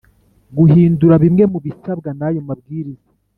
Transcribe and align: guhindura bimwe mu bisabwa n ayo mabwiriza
guhindura 0.57 1.15
bimwe 1.23 1.43
mu 1.51 1.59
bisabwa 1.65 2.09
n 2.19 2.21
ayo 2.27 2.39
mabwiriza 2.47 3.09